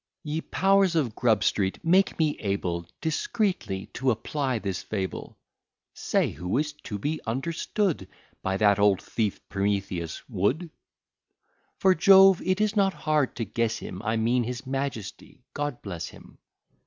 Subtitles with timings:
[0.23, 5.37] Ye powers of Grub Street, make me able Discreetly to apply this fable;
[5.93, 8.07] Say, who is to be understood
[8.41, 10.27] By that old thief Prometheus?
[10.27, 10.71] Wood.
[11.77, 16.07] For Jove, it is not hard to guess him; I mean his majesty, God bless
[16.07, 16.39] him.